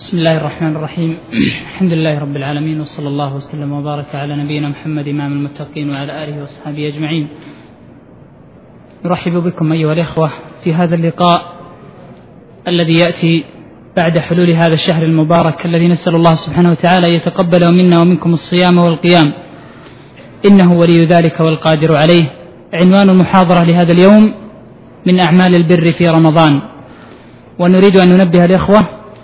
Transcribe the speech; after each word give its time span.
سم 0.00 0.18
الله 0.18 0.36
الرحمن 0.36 0.72
الرحيم 0.76 1.16
الحمدللهرب 1.70 2.36
العالمين 2.40 2.78
ولى 2.80 3.08
الله 3.12 3.30
وسلوبار 3.36 3.98
لىنامحمدا 4.14 5.10
المتنوعلى 5.34 6.06
له 6.26 6.36
وأصاب 6.42 6.76
أجن 6.88 7.04
نرحب 9.04 9.32
بكم 9.46 9.72
أيه 9.72 9.92
الخوة 9.92 10.28
في 10.64 10.68
هذا 10.78 10.94
اللقاء 10.94 11.38
الذي 12.72 12.96
يأتي 13.02 13.44
بعد 13.96 14.14
حلول 14.18 14.50
هذا 14.62 14.74
الشهر 14.74 15.02
المبارك 15.10 15.66
الذي 15.66 15.86
نسأل 15.94 16.14
الله 16.14 16.34
سبحانه 16.44 16.70
وتعالى 16.70 17.04
أن 17.10 17.14
يتقبل 17.18 17.62
منا 17.78 17.96
ومنكم 18.00 18.30
الصيام 18.34 18.76
والقيام 18.78 19.28
إنه 20.48 20.72
ولي 20.80 21.04
ذلك 21.04 21.40
والقادر 21.40 21.90
عليه 22.02 22.24
عنوان 22.80 23.10
المحاضرة 23.10 23.62
لهذا 23.64 23.92
اليوم 23.92 24.24
من 25.06 25.20
أعمال 25.26 25.52
البر 25.60 25.86
في 25.98 26.08
رمضان 26.08 26.60
ونريد 27.58 27.96
أن 27.96 28.08
ننبهالخوة 28.12 28.97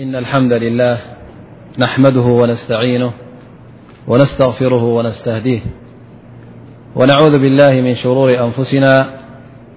إن 0.00 0.16
الحمد 0.16 0.52
لله 0.52 0.98
نحمده 1.78 2.20
ونستعينه 2.20 3.12
ونستغفره 4.08 4.82
ونستهديه 4.84 5.60
ونعوذ 6.96 7.38
بالله 7.38 7.72
من 7.80 7.94
شرور 7.94 8.40
أنفسنا 8.44 9.10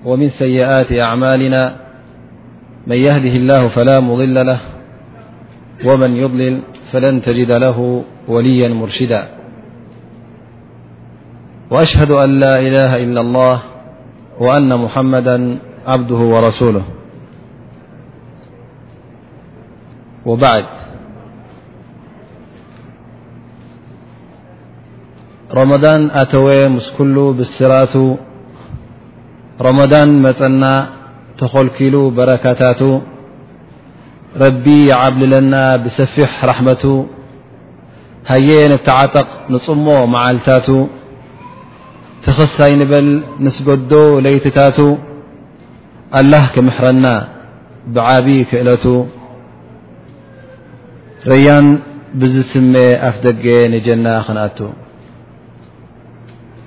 ومن 0.06 0.30
سيئات 0.30 0.92
أعمالنا 0.92 1.76
من 2.88 2.96
يهده 2.96 3.30
الله 3.40 3.68
فلا 3.68 4.00
مضل 4.00 4.34
له 4.46 4.60
ومن 5.86 6.16
يضلل 6.18 6.62
فلن 6.92 7.22
تجد 7.22 7.52
له 7.52 8.04
وليا 8.28 8.70
مرشدا 8.70 9.28
وأشهد 11.72 12.12
أن 12.12 12.40
لا 12.40 12.60
إله 12.60 13.04
إلا 13.04 13.22
الله 13.22 13.60
وأن 14.40 14.80
محمدا 14.80 15.58
عبده 15.88 16.16
ورسوله 16.18 16.84
ወባዕድ 20.30 20.66
ሮመضን 25.58 26.02
ኣተወ 26.22 26.48
ምስኩሉ 26.76 27.16
ብስራቱ 27.38 27.94
ሮመዳን 29.66 30.10
መፀና 30.26 30.64
ተኸልኪሉ 31.40 31.96
በረካታቱ 32.18 32.82
ረቢ 34.44 34.66
ዓብልለና 35.00 35.56
ብሰፊሕ 35.84 36.32
ራሕመቱ 36.50 36.84
ሃየ 38.32 38.50
ንተዓጠቕ 38.74 39.30
ንጽሞ 39.54 39.88
መዓልታቱ 40.14 40.68
ትኽሳይ 42.28 42.74
ንበል 42.84 43.10
ንስ 43.48 43.58
ገዶ 43.68 43.94
ለይትታቱ 44.28 44.80
ኣላህ 46.20 46.46
ክምሕረና 46.56 47.06
ብዓብ 47.98 48.28
ክእለቱ 48.52 48.84
رين 51.32 51.66
بዝስم 52.20 52.74
ኣف 53.10 53.16
ደገ 53.26 53.46
نجና 53.74 54.06
ክنኣت 54.28 54.60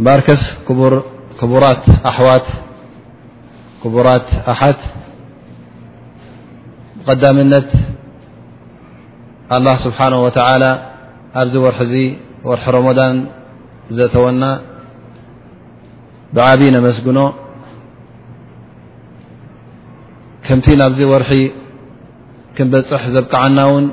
بركስ 0.06 0.42
كቡራት 1.40 1.84
ኣحዋት 2.10 2.46
كቡራት 3.82 4.28
أحት 4.52 4.80
قዳمنት 7.06 7.70
الله 9.56 9.74
سبحنه 9.86 10.18
وتعلى 10.26 10.70
ኣብዚ 11.40 11.54
وርሒዚ 11.64 11.92
وርሒ 12.48 12.64
رمضن 12.78 13.14
ዘተወና 13.96 14.42
بعብ 16.36 16.60
نمسግኖ 16.76 17.18
كمቲ 20.46 20.66
ናብዚ 20.80 21.00
وርሒ 21.12 21.32
كنበፅح 22.56 23.02
ዘبقعና 23.14 23.58
وን 23.70 23.84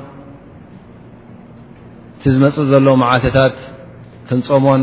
እቲ 2.26 2.32
ዝመፅእ 2.34 2.66
ዘሎ 2.72 2.86
مዓተታት 3.00 3.54
ክንፀሞን 4.28 4.82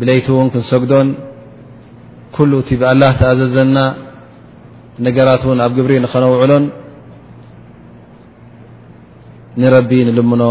ብለيت 0.00 0.28
ን 0.44 0.46
ክንሰግዶን 0.52 1.08
كل 2.36 2.50
እቲ 2.60 2.68
ብኣላه 2.80 3.10
ተኣዘዘና 3.20 3.76
ነገራት 5.06 5.42
ን 5.56 5.58
ኣብ 5.66 5.72
جብሪ 5.76 5.92
نኸነውعሎን 6.04 6.64
ንረቢ 9.60 9.90
نልምኖ 10.06 10.42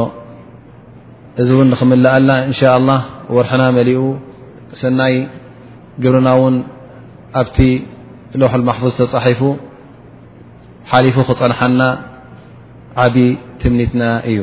እዚ 1.42 1.50
ን 1.66 1.68
نኽምلኣልና 1.74 2.32
إن 2.50 2.56
شاء 2.60 2.74
الله 2.80 3.00
وርحና 3.36 3.62
መلኡ 3.78 4.00
ሰናይ 4.82 5.16
جብርና 6.04 6.28
وን 6.42 6.56
ኣብቲ 7.42 7.58
لحل 8.40 8.62
محفظ 8.70 8.92
ተصሒፉ 9.00 9.40
ሓلፉ 10.92 11.16
ክፀንحና 11.30 11.82
ዓብ 13.04 13.16
ትمኒትና 13.62 14.02
እዩ 14.32 14.38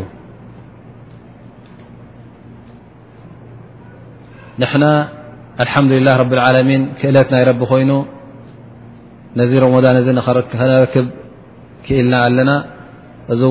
نحن 4.58 5.04
الحمدلله 5.64 6.14
رب 6.22 6.32
العلمين 6.38 6.82
كእለت 7.00 7.28
ይ 7.32 7.42
رب 7.50 7.62
ኮይن 7.72 7.90
نذ 9.38 9.52
رمضن 9.64 9.96
نركب 10.18 11.06
كلና 11.86 12.12
ኣلن 12.26 12.50
እዚ 13.32 13.42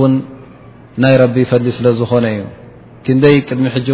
ن 1.02 1.04
ይ 1.14 1.18
رب 1.24 1.38
فل 1.50 1.66
ስلዝኾن 1.78 2.26
እዩ 2.32 2.40
كني 3.06 3.38
ቅدሚ 3.48 3.66
ج 3.88 3.90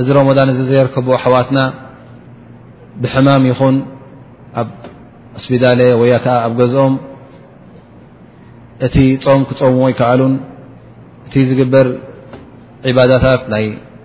እዚ 0.00 0.08
رمضن 0.20 0.48
ዘيركب 0.68 1.06
ኣحዋتن 1.18 1.58
بحمم 3.02 3.42
ين 3.50 3.76
سبዳل 5.44 5.80
وي 6.00 6.14
ك 6.24 6.26
ኣ 6.34 6.36
ኦም 6.84 6.92
እت 8.84 8.94
م 9.38 9.42
ክمዎ 9.48 9.84
يكعل 9.94 10.20
እ 11.38 11.42
ዝقበر 11.48 11.86
عبدت 12.86 13.24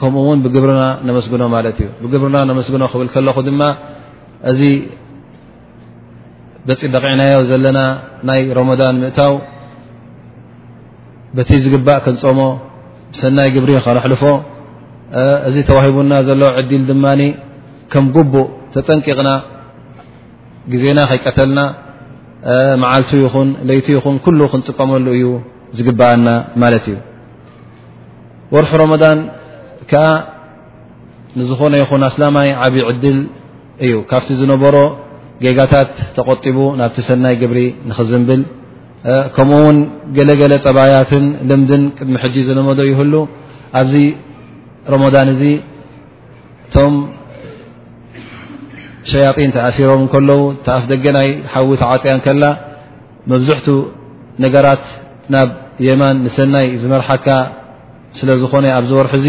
ከምኡ 0.00 0.22
እውን 0.24 0.38
ብግብርና 0.44 0.82
ነመስግኖ 1.08 1.42
ማለት 1.56 1.76
እዩ 1.82 1.88
ብግብርና 2.02 2.36
መስግኖ 2.58 2.82
ክብል 2.92 3.08
ከለኹ 3.14 3.36
ድማ 3.48 3.62
እዚ 4.50 4.60
በፂ 6.68 6.80
በቂዕናዮ 6.94 7.36
ዘለና 7.50 7.78
ናይ 8.28 8.40
ሮመዳን 8.58 8.96
ምእታው 9.02 9.34
በቲ 11.36 11.50
ዝግባእ 11.64 11.98
ክንፀሞ 12.04 12.40
ሰናይ 13.20 13.48
ግብሪ 13.54 13.70
ከነልፎ 13.86 14.22
እዚ 15.48 15.56
ተዋሂቡና 15.70 16.12
ዘለ 16.28 16.42
ዕዲል 16.60 16.82
ድማ 16.90 17.06
ከም 17.92 18.04
ጉቡእ 18.14 18.46
ተጠንቂቕና 18.74 19.30
ግዜና 20.72 21.00
ከይቀተልና 21.10 21.60
መዓልቱ 22.84 23.10
ይኹን 23.24 23.48
ለይቲ 23.68 23.88
ይኹን 23.96 24.16
ل 24.38 24.42
ክንጥቀመሉ 24.52 25.06
እዩ 25.16 25.26
ዝግብእና 25.76 26.28
ማለት 26.62 26.86
እዩ 26.92 26.96
ር 28.64 28.70
كዓ 29.90 30.02
ንዝኾነ 31.38 31.72
ይኹን 31.82 32.02
ኣስላማይ 32.10 32.48
ዓብዪ 32.64 32.82
ዕድል 32.90 33.18
እዩ 33.84 33.92
ካብቲ 34.10 34.28
ዝነበሮ 34.40 34.76
ጌጋታት 35.44 35.92
ተቐጢቡ 36.16 36.58
ናብቲ 36.80 36.98
ሰናይ 37.08 37.34
ግብሪ 37.40 37.58
ንክዝንብል 37.88 38.42
ከምኡ 39.36 39.58
ውን 39.64 39.78
ገለገለ 40.16 40.52
ጠባያትን 40.66 41.24
ልምድን 41.48 41.82
ቅድሚ 41.98 42.14
ሕጂ 42.22 42.36
ዘለመዶ 42.48 42.78
ይህሉ 42.90 43.14
ኣብዚ 43.80 43.94
ረሞዳን 44.94 45.28
እዚ 45.34 45.42
እቶም 46.68 46.94
ሸያጢን 49.10 49.50
ተኣሲሮም 49.56 50.04
ከለዉ 50.12 50.40
ታኣፍ 50.66 50.84
ደገናይ 50.92 51.28
ሓዊትዓፅያ 51.52 52.14
ከላ 52.26 52.42
መብዝሕት 53.30 53.66
ነገራት 54.44 54.84
ናብ 55.34 55.50
የማን 55.88 56.16
ንሰናይ 56.26 56.66
ዝመርሓካ 56.82 57.26
ስለ 58.18 58.28
ዝኾነ 58.40 58.66
ኣብ 58.78 58.84
ዝወርሒ 58.90 59.16
ዙ 59.26 59.28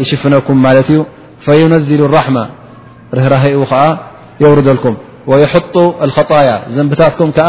يشفنكم 0.00 0.56
مت 0.62 0.90
فينزل 1.44 2.00
الرحمة 2.04 2.44
رهره 3.14 3.44
يوردلكم 4.42 4.94
ويحط 5.30 5.76
الخطايا 6.06 6.56
نبتكم 6.86 7.28
ك 7.38 7.40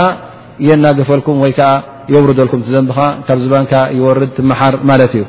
ينقفلكم 0.70 1.36
ي 1.50 1.52
يوردلكم 2.14 2.58
نب 2.72 2.92
ب 3.30 3.32
بنك 3.56 3.74
يورد 4.00 4.30
تمحر 4.38 4.74
مت 4.90 5.14
ي 5.20 5.24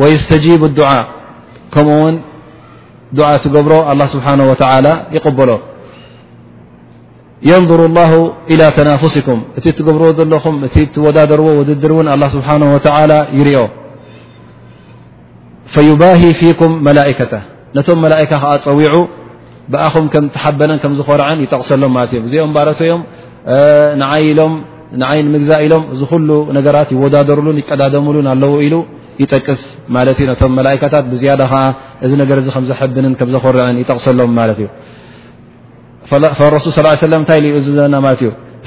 ويستجيب 0.00 0.60
الدعاء 0.70 1.04
كمون 1.74 2.14
دع 3.18 3.28
تبر 3.44 3.72
الله 3.92 4.06
سبحانه 4.14 4.44
وتعالى 4.50 4.92
يقبل 5.16 5.50
ينظر 7.52 7.80
الله 7.88 8.12
إلى 8.52 8.66
تنافسكم 8.78 9.38
ت 9.64 9.66
تبر 9.78 9.94
لم 10.18 10.30
توددر 10.96 11.40
وددر 11.48 11.90
ون 11.98 12.06
الله 12.14 12.28
سبحانه 12.36 12.66
وتعالى 12.74 13.18
يري 13.38 13.56
فيبه 15.76 16.20
فك 16.40 16.62
ملئك 16.88 17.20
ነቶ 17.76 17.88
لئك 18.12 18.32
ፀዊع 18.64 18.92
ብኣኹ 19.72 19.94
تሓበ 20.36 20.60
ዝር 20.98 21.20
يጠقሰሎም 21.44 21.92
እ 22.24 22.26
ዚኦ 22.32 22.44
ም 22.52 22.54
ይ 25.18 25.20
ምግዛ 25.34 25.50
ኢሎም 25.64 25.82
እዚ 25.94 26.00
ل 26.66 26.68
ራ 26.76 26.78
يوዳرሉ 26.94 27.46
يቀዳدሙሉ 27.62 28.16
ኣለው 28.32 28.52
ኢ 28.66 28.68
يጠቅስ 29.22 29.62
ئታ 30.82 30.94
እዚ 31.16 31.24
ዝحب 32.70 32.90
ዘር 32.94 33.06
يጠቕሰሎም 33.82 34.30
እ 34.42 34.44
رሱ 36.56 36.66
صل 36.78 36.86
يه 36.92 36.96
س 37.02 37.04
ታይ 37.28 37.38
እ 37.58 37.60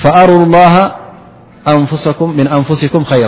فأر 0.03 0.29
لله 0.43 0.75
من 2.39 2.47
أنفسكم 2.59 3.01
خير 3.11 3.27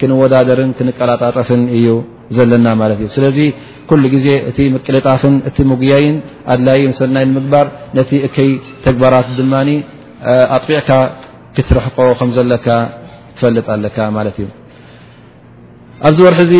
ك 0.00 0.02
ቀጣጠፍ 1.00 1.48
እ 1.58 1.82
ዘና 2.36 2.66
كل 3.90 4.02
ዜ 4.26 4.28
እ 4.50 4.62
ቅلጣፍ 4.86 5.22
ጉያይ 5.82 6.04
ኣድ 6.52 6.60
ይ 6.78 6.80
ግ 6.86 8.36
ተقባራት 8.86 9.28
ኣጥቂዕካ 10.54 10.90
ትረቆ 11.68 11.96
ዘካ 12.52 12.66
ፈጥ 13.38 13.68
ኣብዚ 16.08 16.20
ርሒ 16.34 16.52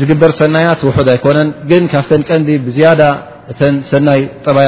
ዝግበር 0.00 0.30
ሰናي 0.40 0.66
ው 0.88 0.90
ኣይكነን 1.14 1.84
ካብ 1.92 2.04
ቀ 3.58 3.60
ሰናይ 3.92 4.20
ጠባي 4.46 4.66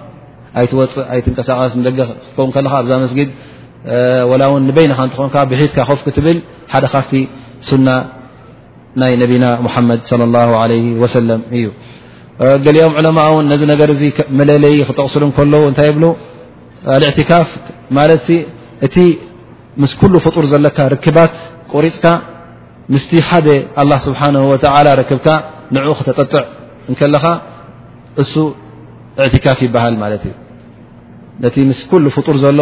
ፅእ 0.55 1.41
ሳقስ 1.47 1.75
ው 1.75 2.49
ዛ 2.89 2.93
سጊ 3.11 3.21
بينኻ 4.77 4.97
እትኾን 5.03 5.47
ብሒት 5.51 5.73
خف 5.89 5.99
ብ 6.07 6.17
ደ 6.25 6.27
ካ 6.71 6.73
ናይ 9.01 9.13
نبና 9.21 9.43
محድ 9.65 9.99
صلى 10.11 10.23
الله 10.29 10.49
عليه 10.61 10.87
وسلم 11.03 11.39
እዩ 11.55 11.65
ሊኦም 12.75 12.93
ع 12.99 13.01
መለለይ 14.39 14.73
ክጠقስ 14.87 15.15
ل 15.51 15.53
ታይ 15.79 15.89
لاካፍ 17.03 17.47
እ 18.85 18.87
ምስ 19.81 19.91
كل 20.01 20.13
فጡር 20.25 20.43
ዘለካ 20.51 20.77
رክባት 20.93 21.31
ቆሪፅካ 21.73 22.05
الله 23.81 23.97
سبحنه 24.07 24.41
ول 24.51 24.57
ክብ 25.09 25.25
ن 25.73 25.75
ክتጠጥع 25.97 26.43
ኻ 26.99 27.01
እ 28.21 28.25
اتካፍ 29.27 29.59
ይሃ 29.67 29.83
ነ 31.43 31.47
ምስ 31.69 31.79
ፍጡር 32.15 32.35
ዘሎ 32.43 32.59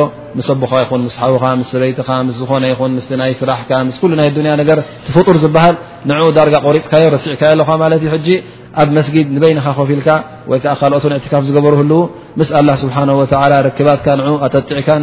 ቦኻ 0.61 0.73
ይን 0.81 1.01
ስውኻ 1.15 1.45
በይኻ 1.81 2.27
ዝኾነ 2.39 2.63
ይ 2.71 2.75
ይ 3.31 3.33
ስራሕ 3.39 3.59
ይ 3.61 3.65
ጡር 5.27 5.37
ዝሃ 5.43 5.65
ን 6.09 6.11
ዳ 6.53 6.59
ቆሪፅካዮ 6.67 7.05
ሲዕካኣለ 7.25 7.61
ኣብ 8.81 8.89
ስጊድ 9.05 9.27
ንበይኻ 9.35 9.59
ኮፊልካ 9.77 10.07
ወይ 10.51 10.59
ኦት 11.15 11.25
ካፍ 11.31 11.43
ዝሩ 11.47 11.65
ህው 11.79 12.01
ምስ 12.39 12.49
ه 12.57 12.75
ስه 12.81 13.69
ክባ 13.77 13.89
ጥዕካ 14.69 14.93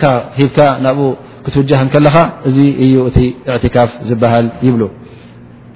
ካ 0.02 0.06
ሂ 0.38 0.50
ናብኡ 0.86 1.08
ክትውለኻ 1.44 2.16
እዚ 2.50 2.56
እዩ 2.84 2.94
እ 3.56 3.74
ካፍ 3.76 3.90
ዝሃል 4.10 4.46
ይብ 4.68 4.76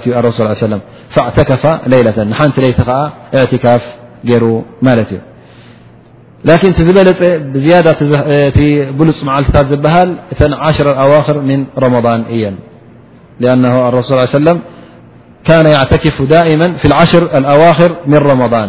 ت 0.04 0.06
رس 0.26 0.35
صله 0.38 0.50
يه 0.56 0.66
وسلم 0.66 0.80
فاعتكف 1.14 1.62
ليلة 1.94 2.16
ن 2.28 2.30
ليت 2.64 2.80
اعتكاف 3.38 3.82
ر 4.42 4.44
لكن 6.50 6.68
بل 6.96 7.08
زيد 7.64 7.87
بل 8.98 9.08
معلت 9.26 9.56
بهل 9.85 10.08
ن 10.52 10.52
عشر 10.66 10.87
الأواخر 10.94 11.37
من 11.50 11.61
رمضان 11.85 12.20
ي 12.44 12.44
لأنه 13.42 13.74
ارس 13.88 14.04
صلىله 14.06 14.22
عيه 14.30 14.40
وسلم 14.40 14.58
كان 15.48 15.66
يعتكف 15.76 16.16
دائما 16.37 16.68
في 16.80 16.85
العشر 16.90 17.22
الأواخر 17.38 17.90
من 18.12 18.18
رمضان 18.32 18.68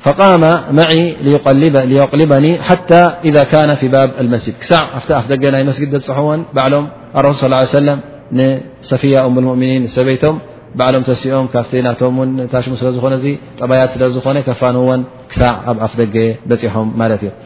فقام 0.00 0.40
معي 0.76 1.16
ليقلبني 1.86 2.58
حتى 2.58 3.10
إذا 3.24 3.44
كان 3.44 3.74
في 3.74 3.88
باب 3.88 4.10
المسجد 4.20 4.54
ك 4.54 4.62
ف 4.62 5.10
ي 5.10 5.64
مسجد 5.64 6.10
حن 6.12 6.44
بلم 6.54 6.88
الرصل 7.16 7.38
صى 7.40 7.46
اله 7.46 7.56
عليه 7.56 7.68
وسلم 7.68 8.00
نصفية 8.80 9.26
أم 9.26 9.38
المؤمنين 9.38 9.86
سبيتم 9.86 10.38
بعلم 10.74 11.02
تسኦم 11.02 11.46
فت 11.54 11.74
نم 11.86 12.46
تشم 12.54 12.74
سلن 12.76 13.36
بيت 13.70 13.92
لن 14.00 14.38
كفنن 14.48 15.02
كسع 15.30 15.52
أفد 15.68 16.34
حم 16.74 16.88
مت 17.00 17.24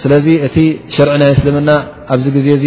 ስ 0.00 0.02
እቲ 0.46 0.56
شርع 0.94 1.12
ናይ 1.22 1.32
سልምና 1.40 1.70
ኣብዚ 2.14 2.24
ዜ 2.64 2.66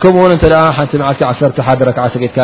ከምኡውን 0.00 0.32
እ 0.34 0.38
ሓንቲ 0.76 0.92
ዓልቲ 1.08 1.22
ዓ 1.28 1.66
ሓደ 1.68 1.88
ክዓ 1.96 2.04
ሰቂትካ 2.14 2.38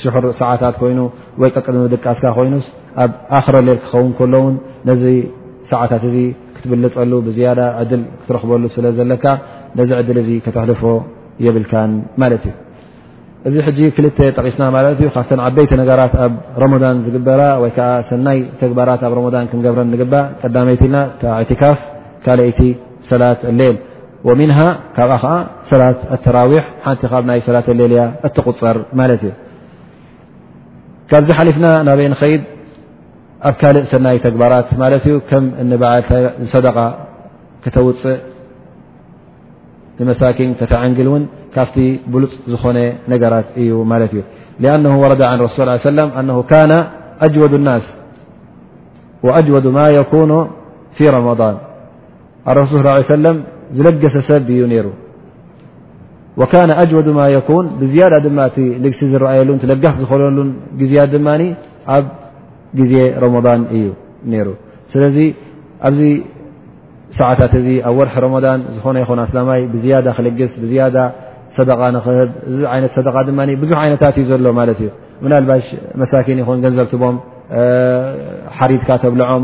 ሽር 0.00 0.24
ሰዓታት 0.38 0.74
ኮይኑ 0.80 0.98
ወይ 1.40 1.50
ቀቅድሚ 1.56 1.82
ድቃስካ 1.92 2.24
ኮይኑስ 2.38 2.66
ኣብ 3.02 3.12
ኣክረ 3.38 3.56
ሌል 3.66 3.78
ክኸውን 3.82 4.30
ሎ 4.32 4.40
ውን 4.44 4.54
ነዚ 4.88 5.04
ሰዓታት 5.70 6.02
እዚ 6.08 6.16
ክትብልፀሉ 6.56 7.12
ብዝያ 7.26 7.48
ዕድል 7.82 8.02
ክትረክበሉ 8.20 8.62
ስለ 8.76 8.86
ዘለካ 8.98 9.24
ነዚ 9.80 9.90
ዕድል 10.00 10.18
ከተሕልፎ 10.44 10.82
የብልካ 11.46 11.72
ማለት 12.24 12.44
እዩ 13.48 13.56
እዚ 13.72 13.78
ክል 13.96 14.06
ጠቂስና 14.38 14.62
ማለት 14.76 14.98
እዩ 15.02 15.08
ካብተ 15.16 15.30
ዓበይቲ 15.48 15.72
ነገራት 15.82 16.14
ኣብ 16.24 16.34
ረመضን 16.64 16.96
ዝግበራ 17.06 17.40
ወይ 17.64 17.72
ዓ 17.90 17.92
ሰናይ 18.12 18.40
ተግባራት 18.62 19.02
ኣብ 19.08 19.14
ን 19.42 19.46
ክንገብረ 19.52 19.82
ግባእ 20.02 20.26
ቀዳይቲ 20.44 20.82
ልና 20.94 21.04
ትካፍ 21.50 21.78
لت 22.26 22.74
صلاة 23.02 23.36
اللل 23.44 23.76
ومنها 24.24 24.78
كب 24.96 25.18
صلاة 25.70 25.94
التراويح 26.12 26.64
نت 26.88 27.04
ني 27.26 27.40
صلاة 27.40 27.64
الليل 27.68 27.92
ي 27.92 28.12
تغر 28.28 28.84
ملت 28.92 29.24
كب 31.10 31.32
حلفنا 31.32 31.94
بينيد 31.98 32.42
كل 33.60 33.76
سني 33.92 34.18
تكبارت 34.24 34.68
ملت 34.82 35.06
كم 35.30 35.44
ن 35.68 35.76
بعصدقة 35.80 36.86
كتوء 37.64 37.94
لمساكن 40.00 40.54
كتعنجل 40.60 41.06
ون 41.12 41.22
كفت 41.54 41.76
بل 42.12 42.24
ن 42.48 42.78
نجرت 43.12 43.48
ي 43.64 43.72
ملت 43.92 44.12
لأنه 44.60 44.94
ورد 45.04 45.22
عن 45.30 45.38
رس 45.46 45.60
اله 45.60 45.70
عليه 45.72 45.80
وسلم 45.90 46.08
أنه 46.18 46.42
كان 46.42 46.72
أجود 47.20 47.52
الناس 47.54 47.82
وأجود 49.22 49.66
ما 49.66 49.88
يكون 49.88 50.50
في 50.96 51.04
رمضان 51.04 51.56
ر 52.54 52.64
صل 52.70 52.86
اه 52.86 52.92
عيه 52.94 53.02
سم 53.10 53.24
ዝለገሰ 53.76 54.14
ሰብ 54.28 54.48
እዩ 54.54 54.62
ر 54.84 54.88
وكن 56.40 56.70
أجود 56.82 57.08
م 57.18 57.20
يكن 57.36 57.64
ብزيد 57.80 58.12
ልግሲ 58.84 59.00
ዝرኣየሉ 59.12 59.48
ጋፍ 59.82 59.94
ዝሉ 60.02 60.86
ያ 61.00 61.04
ኣብ 61.96 62.04
ግዜ 62.78 62.94
رمضن 63.24 63.60
እዩ 63.76 63.86
ر 64.46 64.48
ስለذ 64.92 65.16
ኣብዚ 65.88 66.00
ሰعታት 67.18 67.52
እ 67.60 67.74
ኣብ 67.88 67.94
ወርح 67.98 68.14
رضن 68.24 68.58
ዝኾነ 68.76 68.96
ይ 69.02 69.06
ኣسላማይ 69.26 69.60
ብزيد 69.74 70.06
ክلግስ 70.16 70.52
يد 70.80 70.96
صدق 71.56 71.80
نብ 71.94 72.04
ዚ 72.16 72.58
صد 72.96 73.08
ብዙح 73.62 73.78
ይነታት 73.88 74.14
እዩ 74.20 74.24
ዘሎ 74.30 74.42
እዩ 74.80 74.88
ናلባش 75.32 75.64
مኪን 76.00 76.38
ገንዘብتቦም 76.64 77.16
ሓሪድካ 78.58 78.88
ተብلዖም 79.02 79.42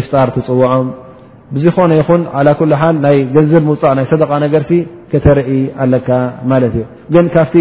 إፍጣر 0.00 0.28
ትፅውዖም 0.34 0.86
ብዝኾነ 1.54 1.90
ይኹን 2.00 2.22
ኩل 2.58 2.70
ናይ 3.04 3.16
ገንዘብ 3.34 3.62
ምውፃእ 3.68 3.92
ናይ 3.98 4.06
ሰደق 4.12 4.30
ነገርሲ 4.44 4.70
ከተርኢ 5.10 5.50
ኣካ 5.84 6.08
ማ 6.50 6.54
እ 6.68 6.84
ግን 7.14 7.26
ካብቲ 7.34 7.54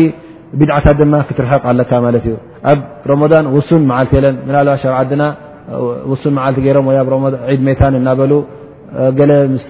ብድعታት 0.59 0.95
ድማ 1.01 1.13
ክትርሕቕ 1.27 1.63
ኣካ 1.71 1.91
ማት 2.05 2.15
እዩ 2.19 2.27
ኣብ 2.71 2.79
ረን 3.09 3.45
ውሱን 3.55 3.83
መዓልቲ 3.89 4.13
ለን 4.25 4.35
ናባ 4.53 4.73
ሸርዓና 4.83 5.23
ሱን 6.21 6.33
ዓልቲ 6.45 6.65
ም 6.87 7.29
ድ 7.33 7.57
ሜታን 7.67 7.93
እናበ 7.99 8.19
ገለ 9.19 9.31
ምስ 9.55 9.65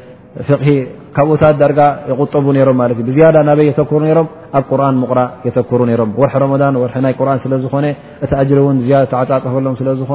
ካብኡታት 1.15 1.55
ዳርጋ 1.61 1.79
ይغጠቡ 2.09 2.45
ም 2.75 3.01
ዝ 3.15 3.17
ናበይ 3.47 3.65
የተክሩ 3.69 3.97
ም 4.25 4.27
ኣብ 4.57 4.63
ቁርን 4.71 4.97
የተክሩ 5.47 5.79
ም 5.89 5.91
ር 6.01 6.03
ን 7.05 7.39
ስለዝኾ 7.45 7.73
እቲ 8.25 8.31
ጅሪ 8.49 8.61
ተፃፀፈሎም 9.13 9.75
ስለዝኾ 9.81 10.09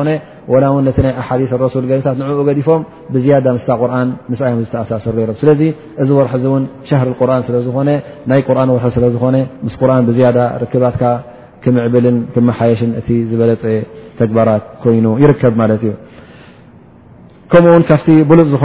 ሓ 1.29 1.39
ሱ 1.73 1.81
ታ 2.07 2.15
ኡ 2.39 2.47
ዲፎም 2.61 2.83
ብ 3.15 3.25
ር 3.47 3.49
ስ 3.63 4.43
ዝተሳሰሩ 4.63 5.17
ም 5.33 5.37
ስለ 5.43 5.51
እዚ 6.03 6.11
ርሒ 6.29 6.45
ስዝ 7.49 9.09
ይ 9.39 9.47
ዝ 10.19 10.49
ክባት 10.75 10.97
ክምብል 11.65 12.07
መሽ 12.49 12.61
ዝበለ 13.33 13.53
ተግባራት 14.19 14.65
ይኑ 14.99 15.07
ይርከብ 15.25 15.57
ከኡው 17.53 17.75
ካብ 17.89 18.05
ብሉፅ 18.29 18.47
ዝኾ 18.53 18.65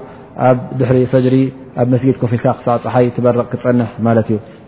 ኣብ 0.49 0.59
ድሪ 0.81 0.95
ፈሪ 1.13 1.37
ኣብ 1.83 1.87
ጊ 2.09 2.13
ኮፍካ 2.23 2.45
ክሳዕ 2.59 2.77
ፀይ 2.95 3.07
ክፀንሕ 3.51 3.89
እዩ 4.29 4.39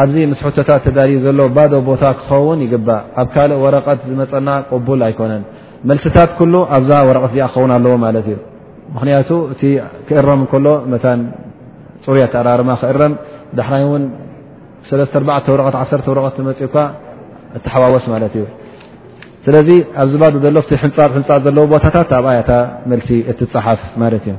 ኣብዚ 0.00 0.16
ምስ 0.30 0.40
ቶታ 0.56 0.70
ተዳ 0.84 0.98
ዘሎ 1.24 1.38
ቦታ 1.88 2.04
ክኸውን 2.18 2.58
ይ 2.64 2.68
ኣብ 3.22 3.26
ካእ 3.34 3.52
ወረቀት 3.62 3.98
ዝመፀና 4.10 4.48
ል 4.98 5.02
ኣይኮነ 5.08 5.32
መሲታ 5.90 6.16
ኣብዛ 6.76 6.90
ረቐት 7.16 7.32
ክ 7.56 7.66
ኣለዎ 7.76 7.94
እ 8.08 8.22
ክያ 9.00 9.14
እ 9.22 9.26
ክእም 10.08 10.40
ሪ 12.16 12.20
ተقራ 12.34 12.74
ክእረ 12.82 13.00
ዳይ 13.58 13.82
ኡ 17.72 17.80
ዋወስ 17.82 18.04
እዩ 18.32 18.44
ስ 19.44 19.46
ኣብዚ 20.04 20.46
ሎ 20.56 20.62
ዘ 21.44 21.66
ቦታ 21.74 21.86
ኣብያ 22.20 22.48
ሲ 23.08 23.14
ሓፍ 23.66 23.80
እ 24.06 24.34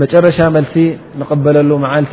መጨረሻ 0.00 0.38
መሲ 0.56 0.74
نقበለሉ 1.20 1.70
ዓቲ 1.92 2.12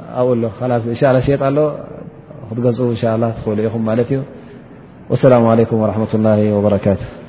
أ 0.00 0.22
ل 0.34 0.44
خص 0.50 0.86
إنشءاله 0.86 1.20
شيط 1.20 1.42
ኣل 1.42 1.58
تز 2.54 2.80
إن 2.80 2.96
شء 3.02 3.08
الله 3.14 3.30
لኹ 3.46 3.74
ملت 3.78 4.08
ዩ 4.14 4.18
والسلام 5.10 5.42
عليكم 5.52 5.76
ورحمة 5.82 6.12
الله 6.14 6.38
وبركاته 6.56 7.23